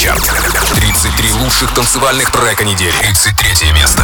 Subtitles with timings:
[0.00, 0.22] Суперчарт.
[0.76, 2.90] 33 лучших танцевальных трека недели.
[2.90, 4.02] 33 место.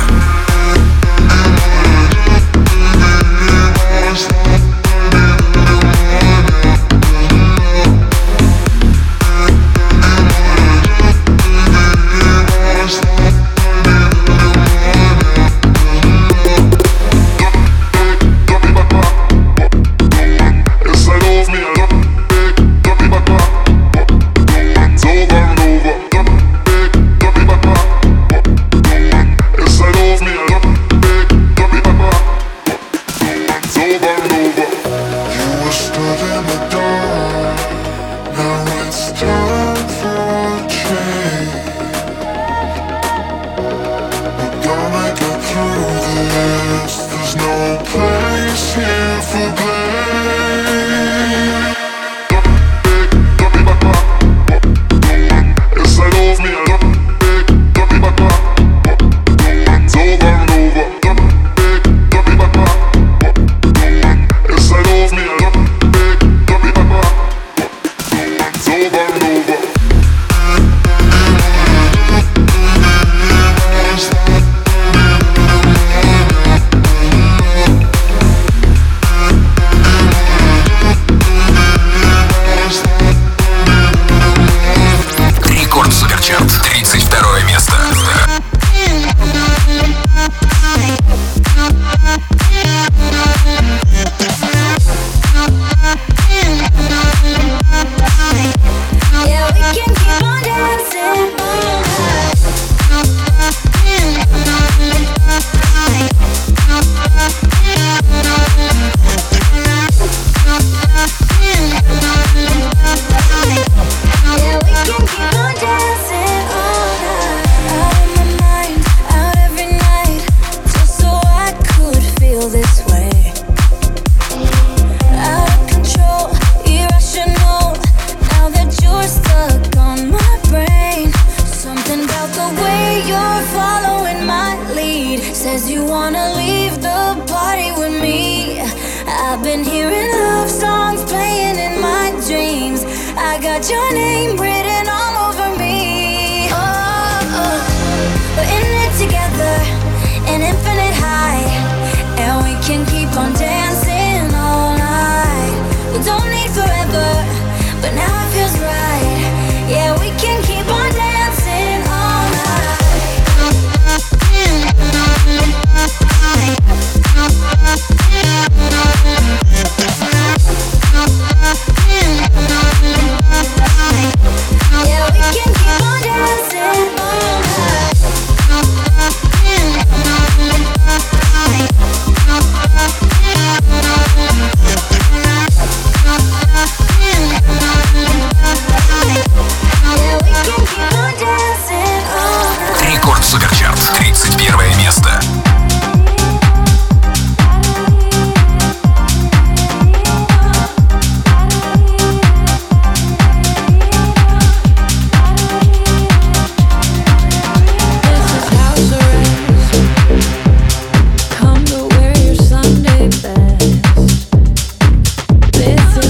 [215.59, 216.06] this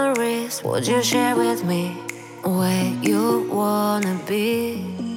[0.00, 1.88] memories would you share with me?
[2.42, 5.09] Where you wanna be?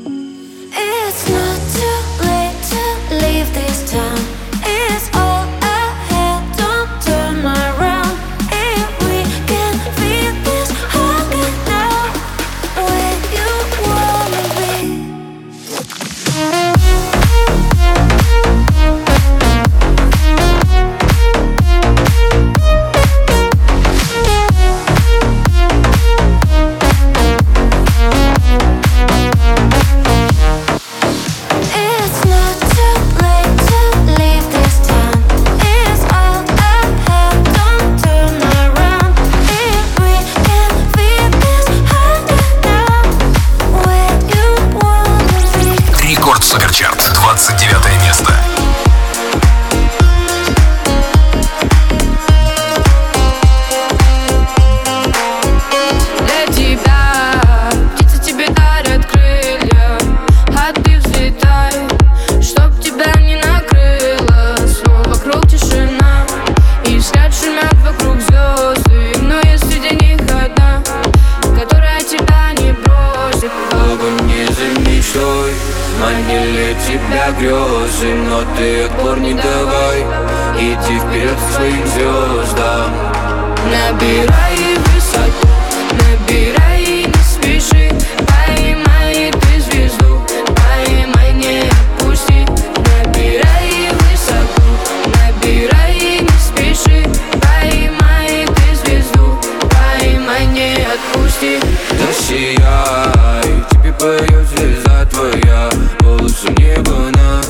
[105.45, 105.69] я
[105.99, 107.41] Полосу неба на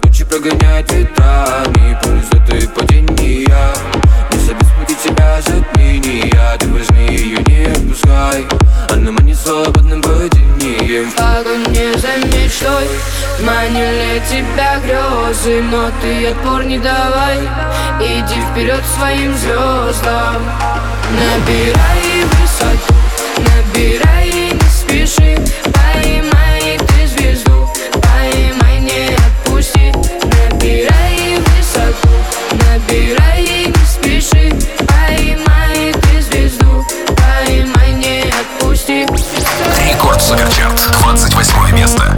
[0.00, 1.98] Тучи прогоняет ветрами.
[2.02, 3.74] Пользуты падения
[4.32, 8.46] Не забеспути а тебя затмения Ты возьми ее, не отпускай
[8.90, 12.88] Она манит свободным падением В погоне за мечтой
[13.40, 17.38] Манили тебя грезы Но ты отпор не давай.
[18.00, 20.42] Иди вперед своим звездам
[21.12, 22.94] Набирай высоту
[23.38, 25.36] Набирай не спеши.
[25.72, 26.37] Поймай.
[40.28, 42.14] Суперчарт, Чарт, 28 место.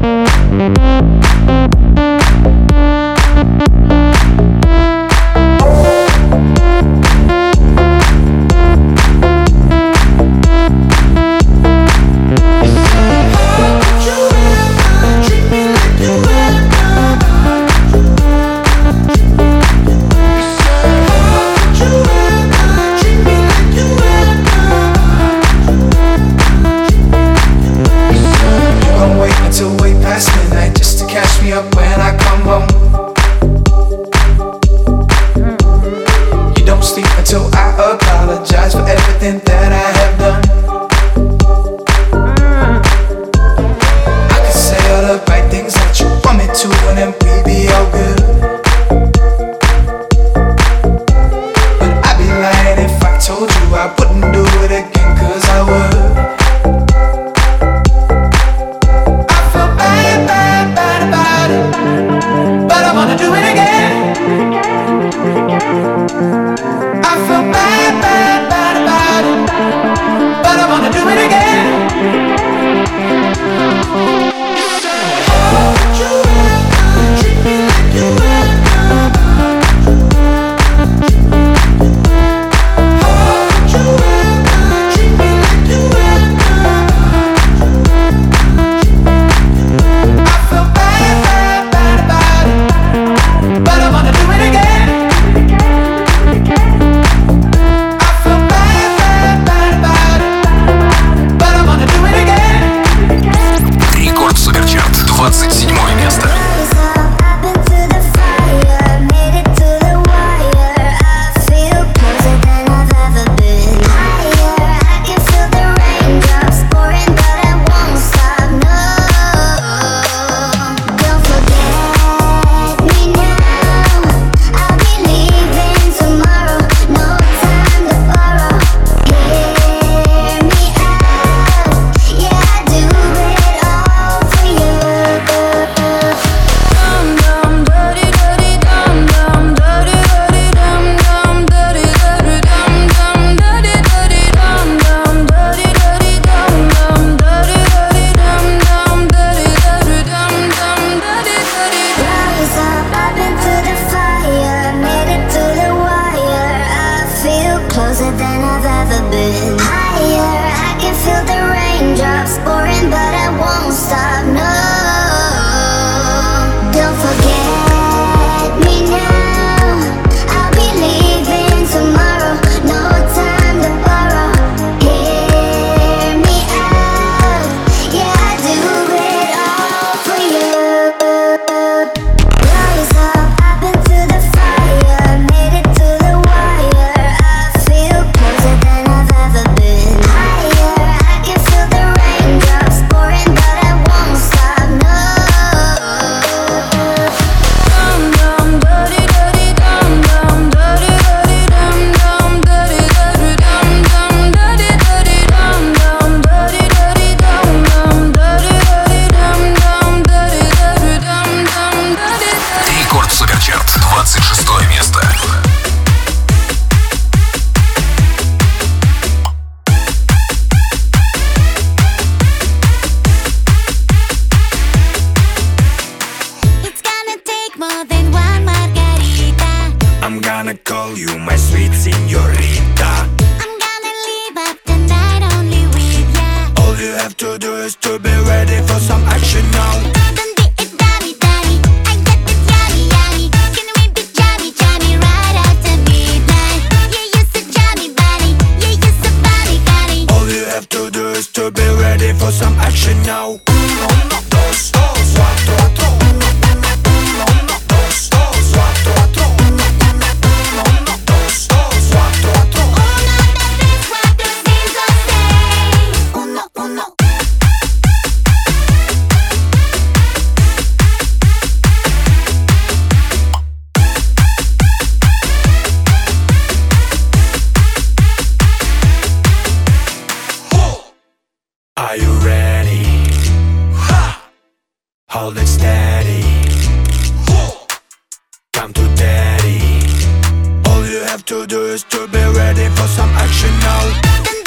[291.31, 294.40] to do is to be ready for some action now.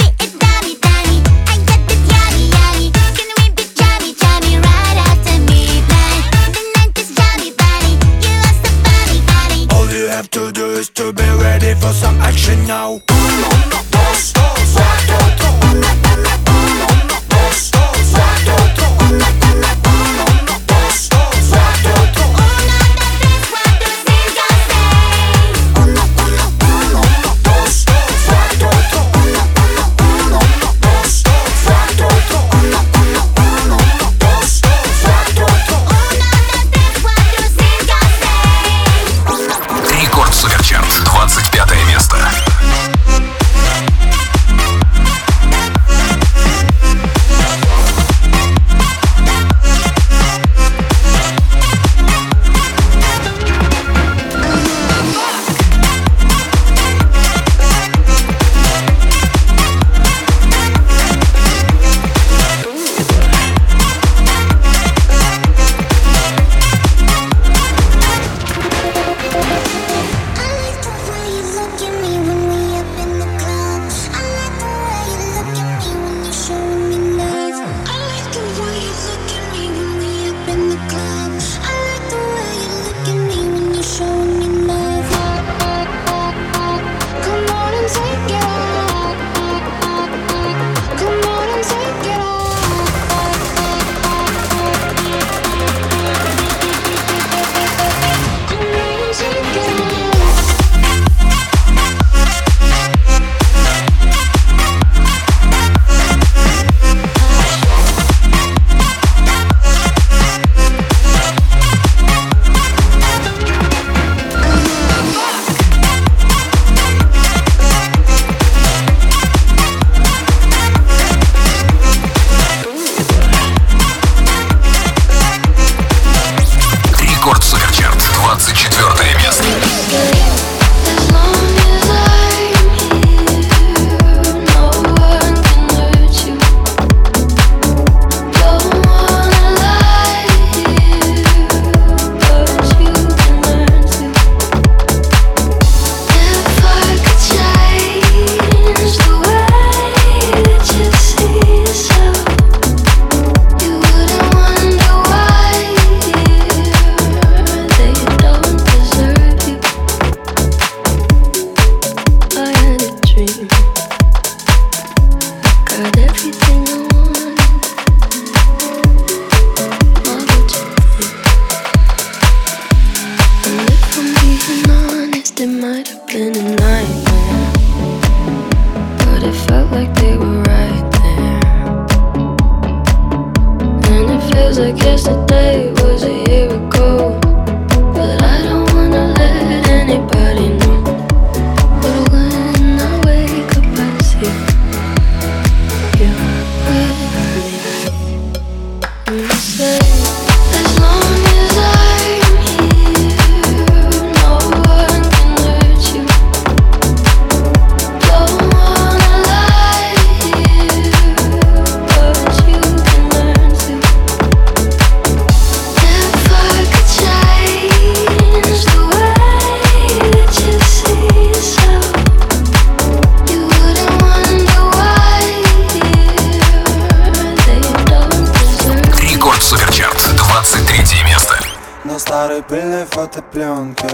[233.14, 233.88] Фотопленке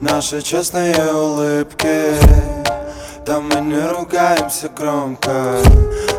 [0.00, 2.12] Наши честные улыбки.
[3.24, 5.56] Там мы не ругаемся громко.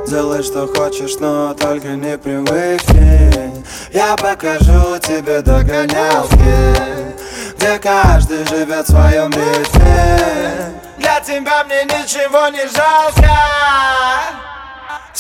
[0.08, 3.64] Делай, что хочешь, но только не привыкни.
[3.92, 6.38] Я покажу тебе догонялки
[7.58, 10.74] Где каждый живет в своем ритме.
[10.98, 14.43] Для тебя мне ничего не жалко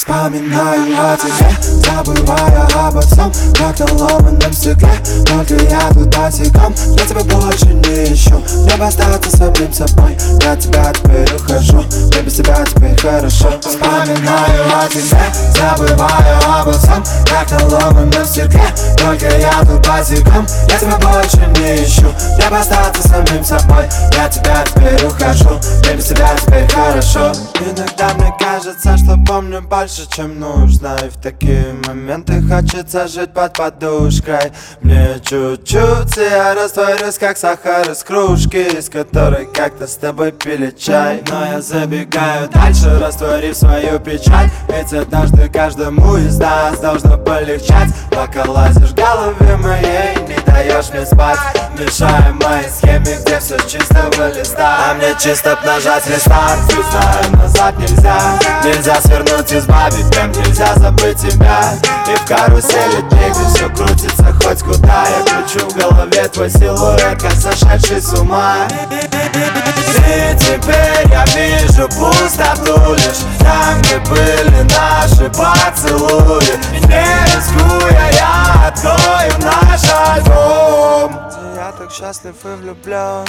[0.03, 4.91] Вспоминаю о тебе, забывая обо всем Как на ломаном стекле,
[5.25, 6.75] только я тут босиком.
[6.97, 10.17] Я тебя больше не ищу, мне остаться самим собой.
[10.41, 13.49] Я тебя теперь ухожу, мне без тебя теперь хорошо.
[13.61, 20.45] Вспоминаю о тебе, забывая обо всем Как на ломаном стекле, только я тут босиком.
[20.67, 23.85] Я тебя больше не ищу, мне остаться самим собой.
[24.17, 27.31] Я тебя теперь ухожу, мне без тебя теперь хорошо.
[27.61, 30.95] Иногда мне кажется, что помню больше, чем нужно.
[31.05, 34.51] И в такие моменты хочется жить под подушкой.
[34.81, 40.71] Мне чуть-чуть, и я растворюсь, как сахар из кружки Из которой как-то с тобой пили
[40.71, 41.23] чай.
[41.29, 47.89] Но я забегаю дальше, растворив свою печаль Ведь однажды каждому из нас должно полегчать.
[48.11, 51.39] Пока лазишь в голове моей, не даешь мне спать.
[51.77, 54.91] Мешая моей схеме, где все чистого листа.
[54.91, 56.59] А мне чисто нажать рестарт,
[56.91, 58.39] знаю, назад нельзя.
[58.63, 59.51] Нельзя свернуть,
[59.89, 61.73] избавить Прям нельзя забыть тебя
[62.07, 67.31] И в карусели где все крутится хоть куда Я кручу в голове твой силуэт, как
[67.33, 68.67] сошедший с ума.
[68.91, 79.33] И теперь я вижу пустоту лишь Там, где были наши поцелуи не рискуя, я открою
[79.39, 81.19] наш альбом.
[81.55, 83.25] Я так счастлив и влюблен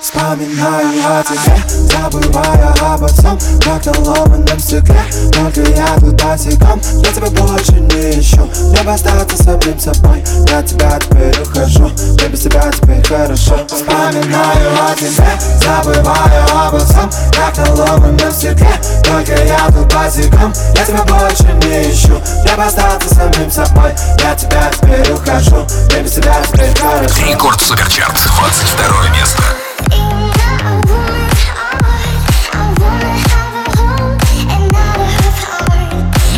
[0.00, 6.80] Вспоминаю о тебе, забывая обо всем Как на ломаном стекле, только я тут босиком.
[7.02, 10.24] Я тебя больше не ищу, мне бы остаться самим собой.
[10.48, 13.58] Я тебя теперь ухожу, мне без тебя теперь хорошо.
[13.66, 20.52] Вспоминаю о тебе, забываю обо всем Как на ломаном стекле, только я тут босиком.
[20.76, 23.92] Я тебя больше не ищу, мне бы остаться самим собой.
[24.22, 27.26] Я тебя теперь ухожу, мне без тебя теперь хорошо.
[27.26, 29.42] Рекорд Суперчарт, 22 место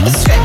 [0.09, 0.40] Straight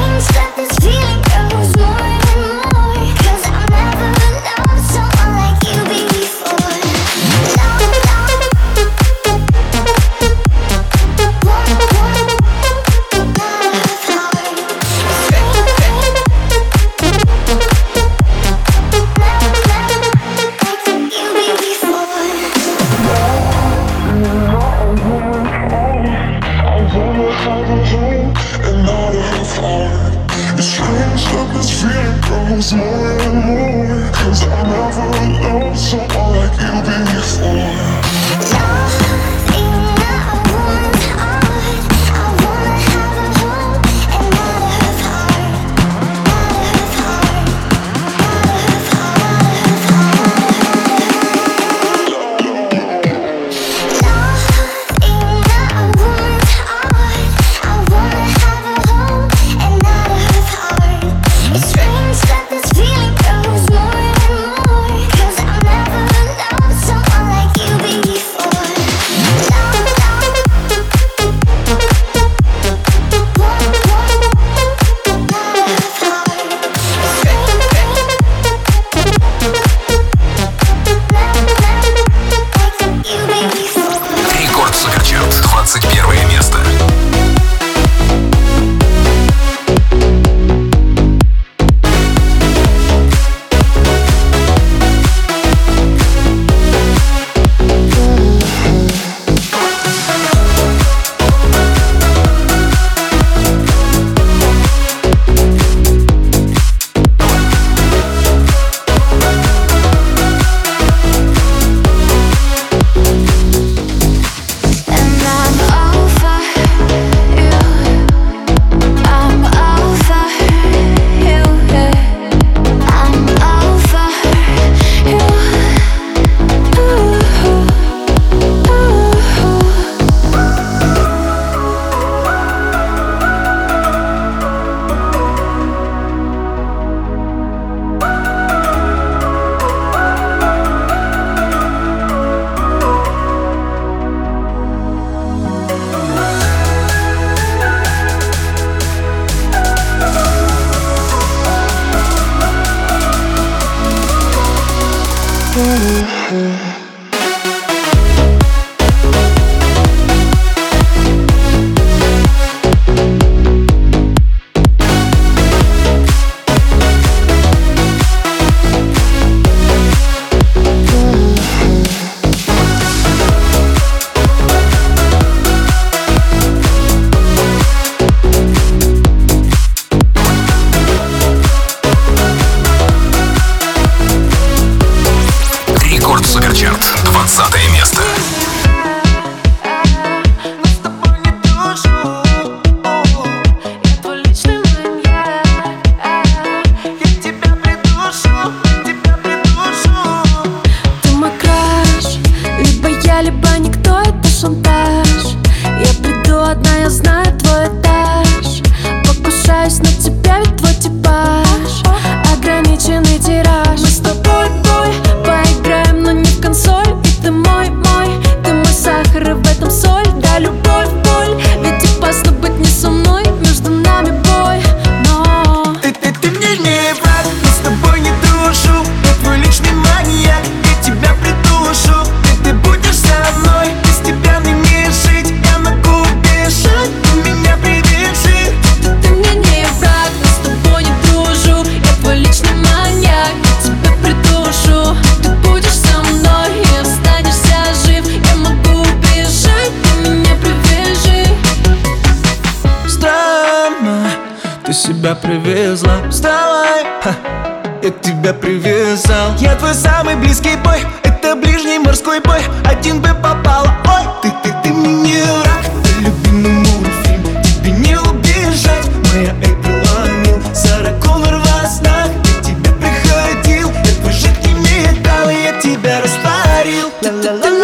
[276.46, 277.55] тебя растворил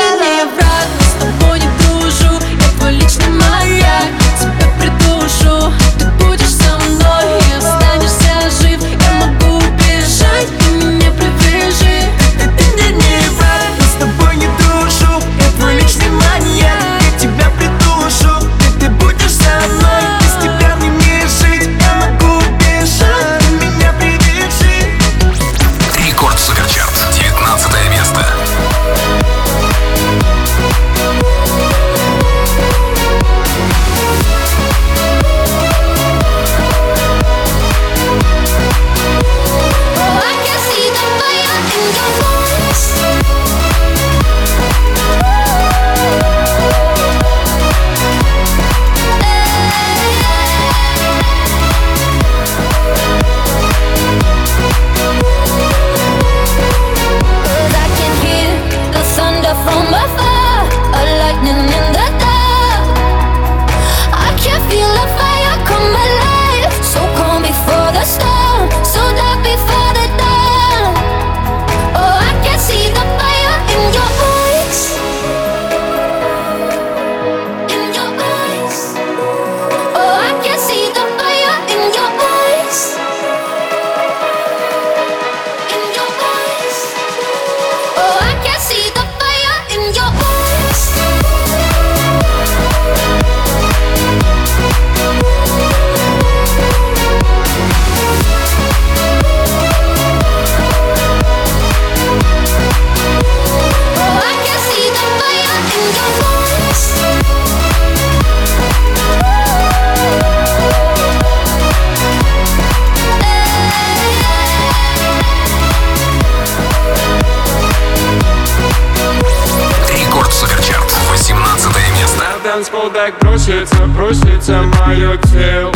[123.05, 125.71] так просится, просится мое тело.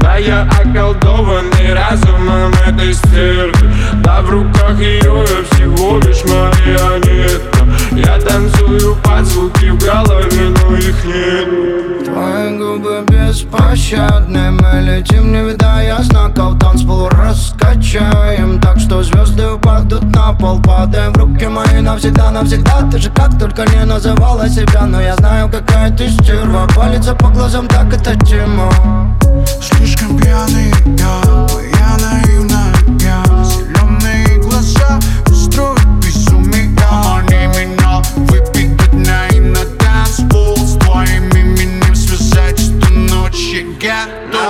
[0.00, 3.72] Да я околдованный разумом этой стервы.
[3.94, 7.57] Да в руках ее я всего лишь марионетка
[8.04, 12.04] Я танцую под звуки в голове, но их нет.
[12.04, 20.32] Твои губы беспощадны Мы летим, не видая знаков Танцпол раскачаем Так что звезды упадут на
[20.32, 22.88] пол Падаем в руки мои навсегда, навсегда.
[22.90, 26.68] Ты же как только не называла себя Но я знаю, какая ты стерва.
[26.74, 28.72] Палится по глазам, так это тема
[29.60, 31.67] Слишком пьяный я,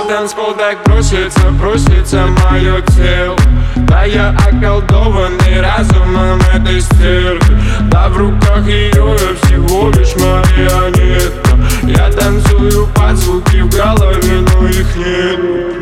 [0.09, 3.37] танцпол так просится, просится мое тело.
[3.75, 7.59] Да я околдованный разумом этой стервы
[7.91, 11.51] Да в руках ее я всего лишь марионетка.
[11.83, 15.78] Я танцую под звуки в голове, но их нет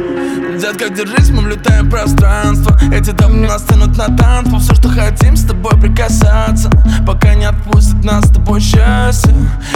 [0.60, 2.80] Детка, держись, мы влетаем в пространство.
[2.92, 4.60] Эти дамы нас тянут на танцпол.
[4.60, 6.72] Все, что хотим, с тобой прикасаться.
[7.06, 9.34] Пока не отпустит нас с тобой счастье.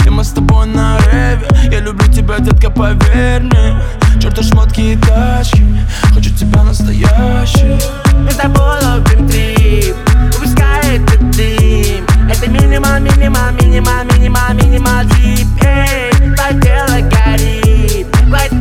[0.08, 1.48] И мы с тобой на реве.
[1.72, 3.80] Я люблю тебя, детка, поверь мне.
[4.20, 5.64] Черту шмотки и тачки.
[6.16, 7.80] Хочу тебя настоящий.
[8.16, 9.96] Мы с тобой ловим трип.
[10.34, 12.06] Выпускай этот дым.
[12.28, 18.08] Это минимал, минимал, минимал, минимал, минимал дип Эй, твое тело горит.
[18.26, 18.61] Двоих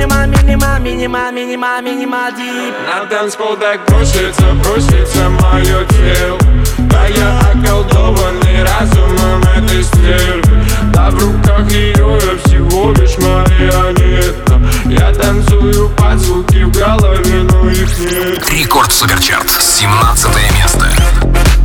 [0.00, 2.74] Это минимал, минимал, минимал, минимал, минимал дип.
[2.86, 6.38] На танцпол так просится, просится мое тело.
[6.78, 14.58] Да я околдованный разумом этой стервы Да в руках ее я всего лишь марионетка.
[14.86, 18.50] Я танцую под звуки в голове, но их нет.
[18.50, 19.50] Рекорд Суперчарт.
[19.50, 21.59] 17 место.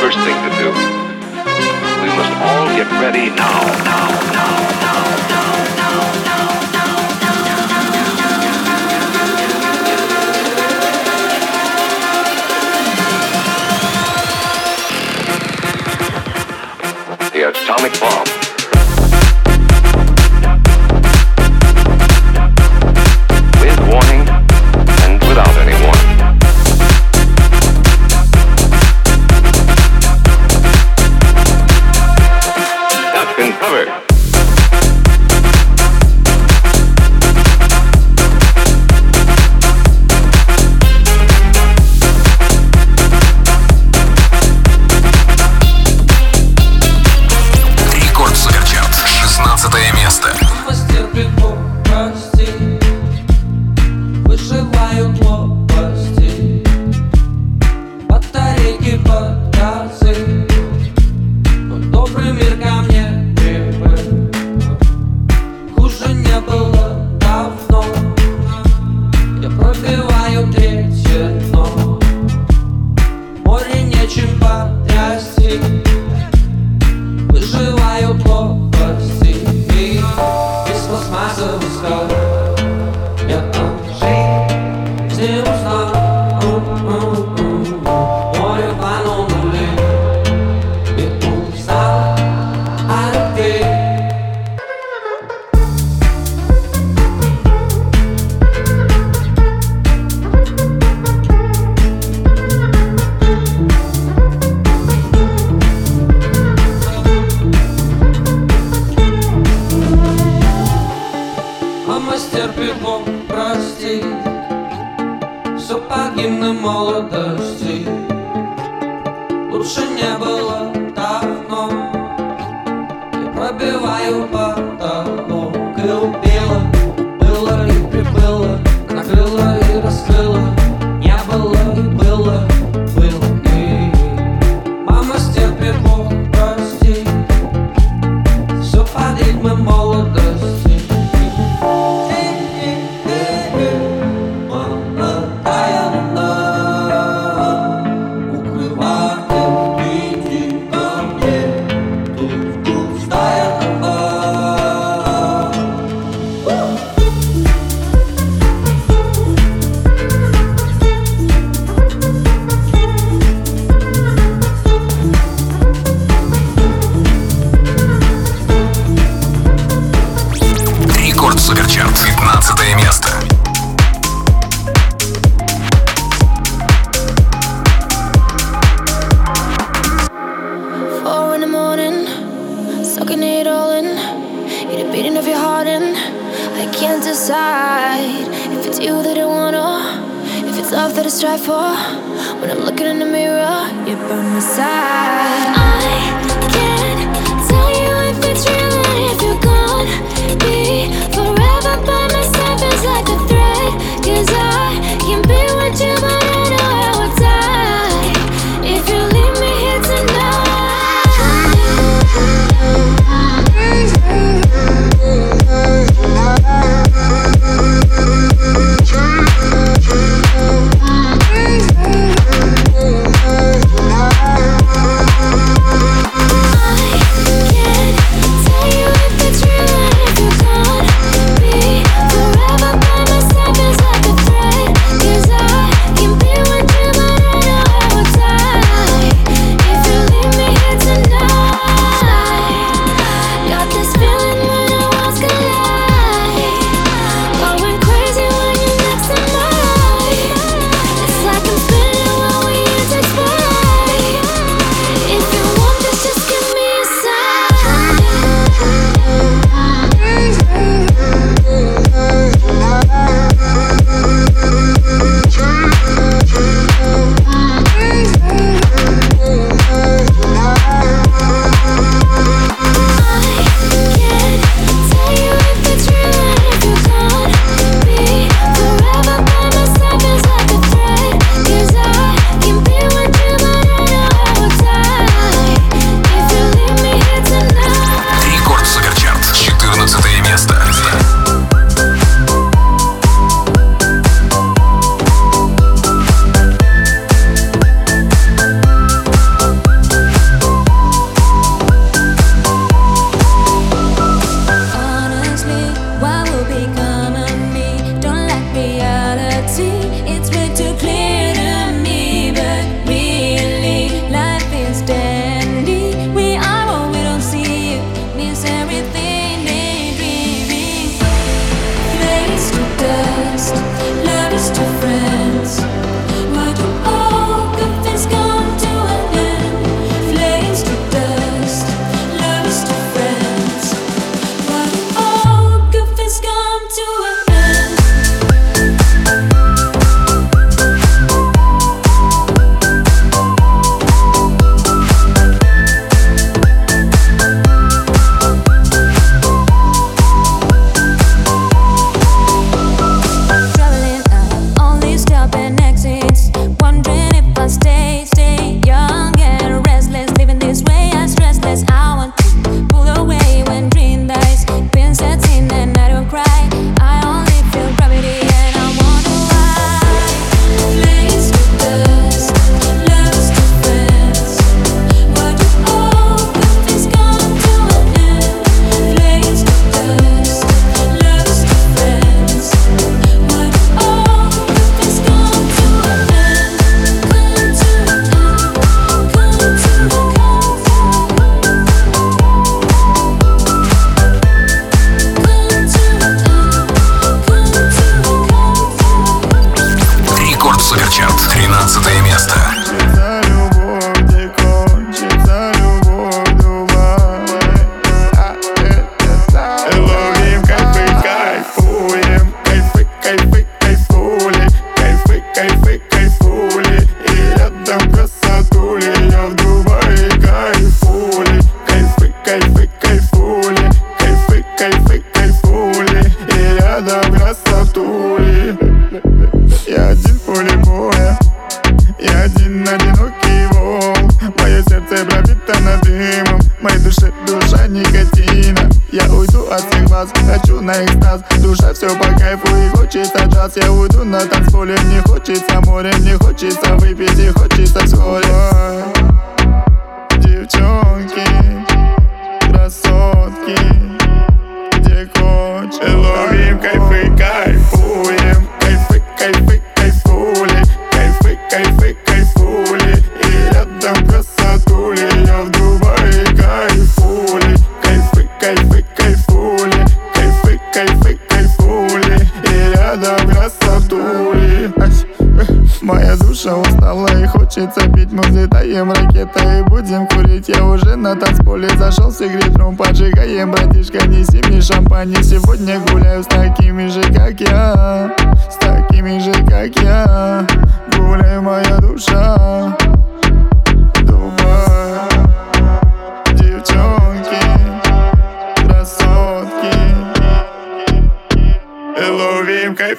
[0.00, 0.70] First thing to do.
[0.70, 3.87] We must all get ready now,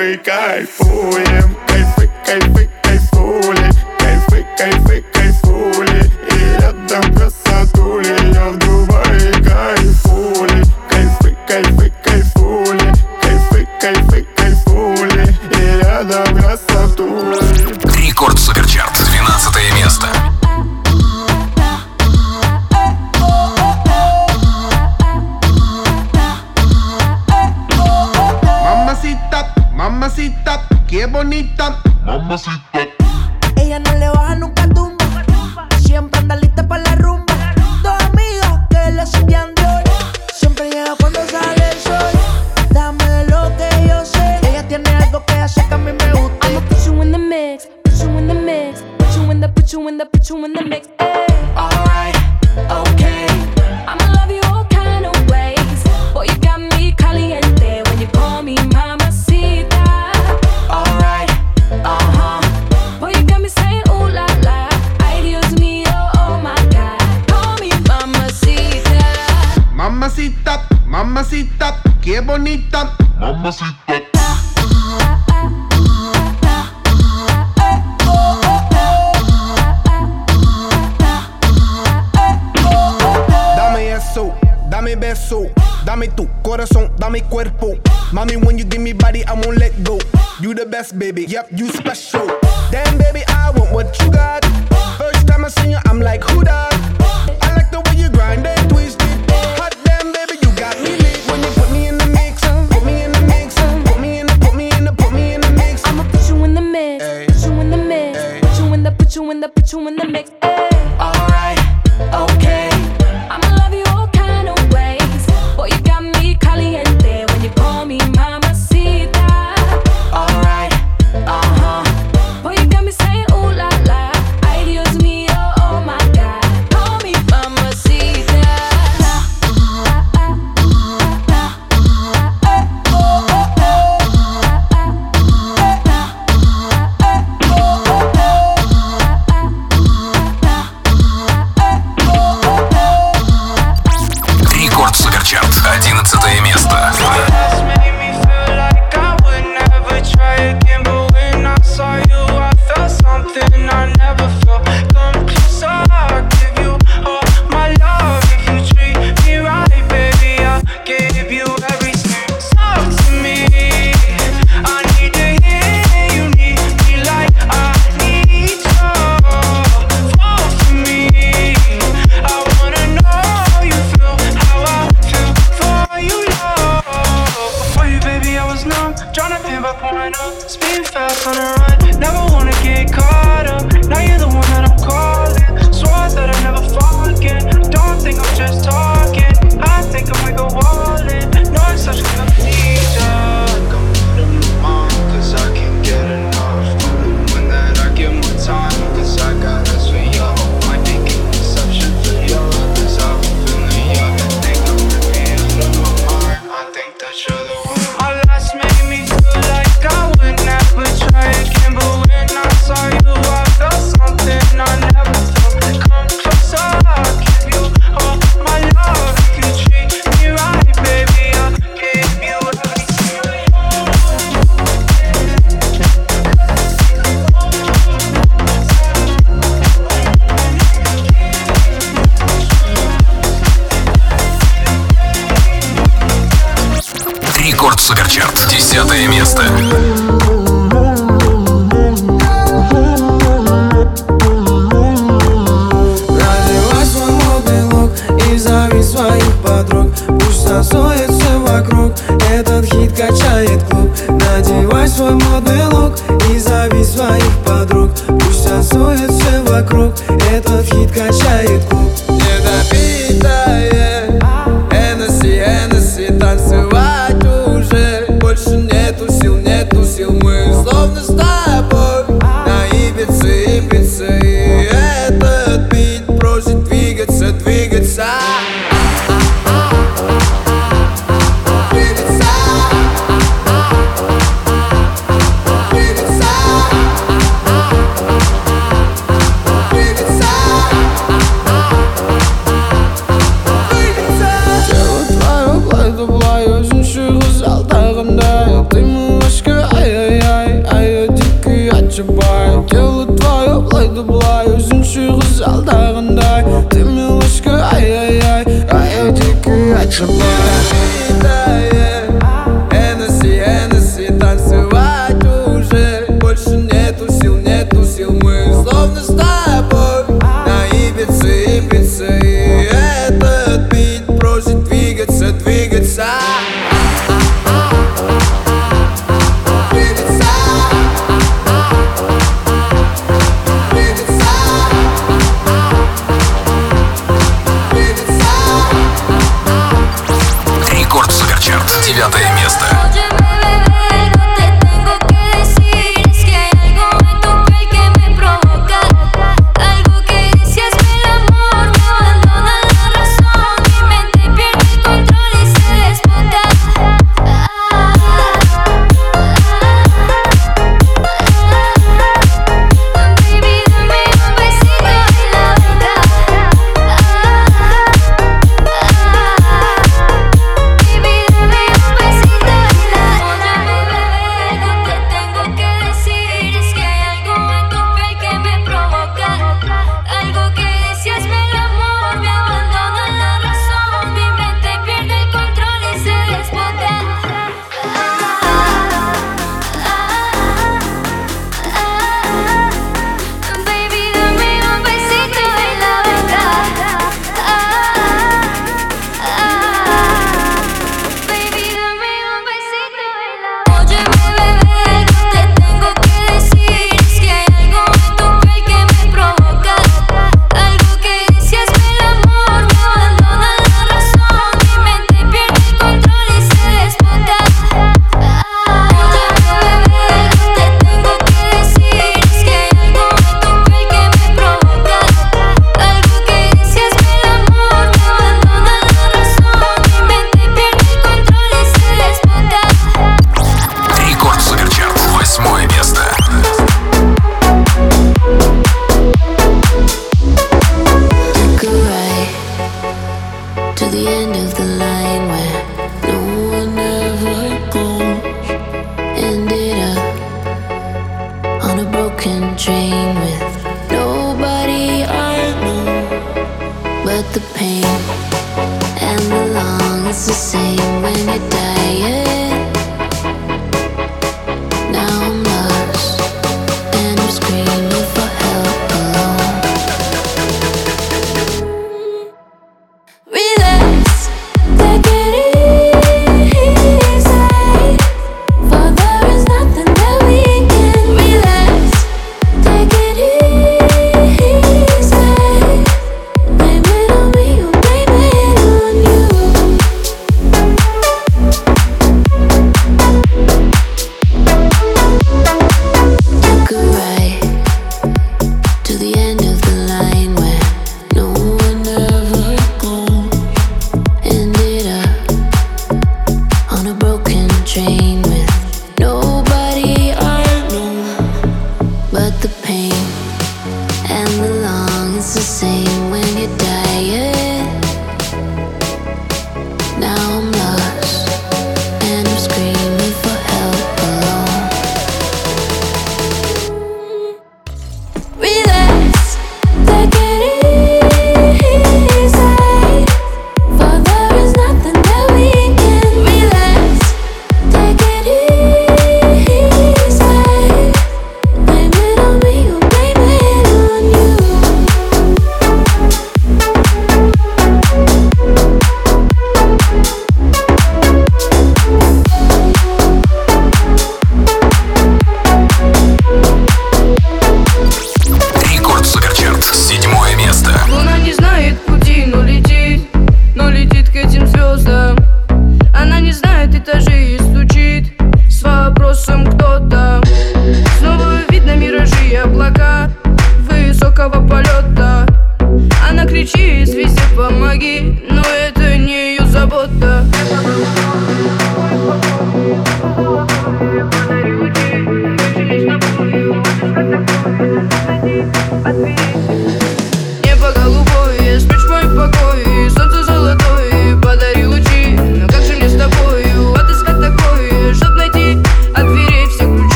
[0.00, 1.22] We got fui,
[1.66, 2.79] cai, fui, cai.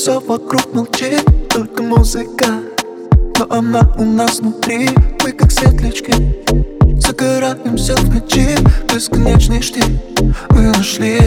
[0.00, 2.46] все вокруг молчит Только музыка,
[3.38, 4.88] но она у нас внутри
[5.22, 6.14] Мы как светлячки,
[6.98, 8.48] загораемся в ночи
[8.90, 10.00] Бесконечный штиль,
[10.48, 11.20] мы нашли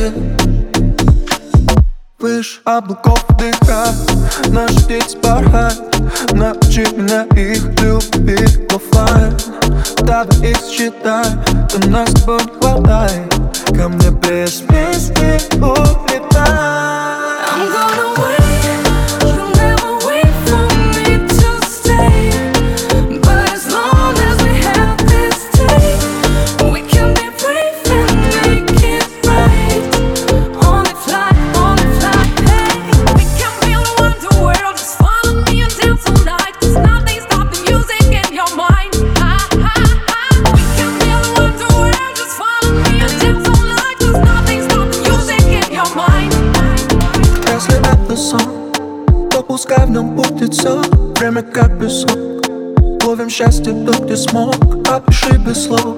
[2.18, 3.94] Выше облаков дыха,
[4.48, 8.60] наши дети порхают Научи меня их любить.
[8.74, 9.38] Оффлайн
[9.98, 11.26] тогда их считай,
[11.70, 13.34] там нас с тобой не хватает.
[13.68, 15.40] Ко мне без песни,
[50.64, 50.82] все,
[51.20, 52.18] время как песок
[53.04, 54.56] Ловим счастье тут, где смог,
[54.90, 55.98] опиши без слов.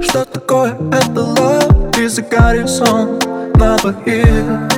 [0.00, 2.02] Что такое это love?
[2.02, 3.24] И за горизонт
[3.54, 4.72] на двоих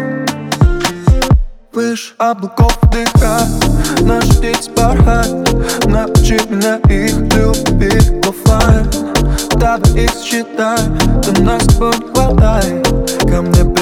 [1.75, 3.41] Лишь облаков дыха
[4.03, 5.31] Наш птиц бархат
[5.87, 8.91] Научи меня их любить оффлайн
[9.57, 10.79] Давай их считай
[11.23, 12.83] ты нас с тобой хватай
[13.21, 13.74] Ко мне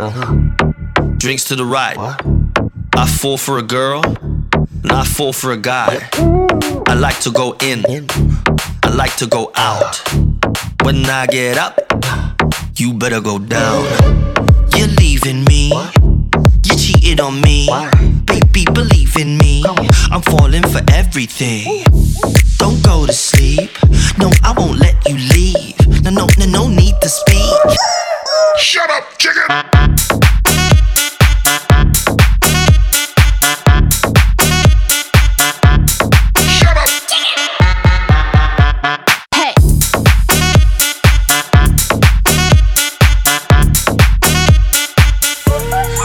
[0.00, 1.96] left, drinks to the right.
[2.96, 6.08] I fall for a girl, and I fall for a guy.
[6.86, 7.84] I like to go in,
[8.82, 10.02] I like to go out.
[10.82, 11.78] When I get up,
[12.76, 13.84] you better go down.
[14.76, 15.72] You're leaving me,
[16.64, 17.68] you cheated on me.
[18.24, 19.64] Baby, believe in me,
[20.10, 21.84] I'm falling for everything.
[22.58, 23.70] Don't go to sleep,
[24.18, 25.76] no, I won't let you leave.
[26.02, 26.89] No, no, no, no need.
[28.62, 29.42] Shut up, chicken!
[36.36, 37.48] Shut up, chicken!
[39.34, 39.54] Hey.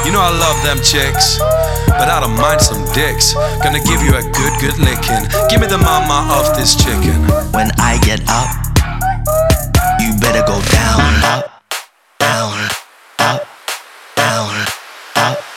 [0.05, 1.37] You know I love them chicks,
[1.89, 3.33] but I don't mind some dicks.
[3.61, 5.27] Gonna give you a good, good licking.
[5.49, 7.21] Give me the mama of this chicken.
[7.51, 8.47] When I get up,
[9.99, 11.54] you better go down, up, down, up,
[12.25, 12.69] down,
[13.19, 13.47] up,
[14.15, 14.65] down,
[15.15, 15.54] up,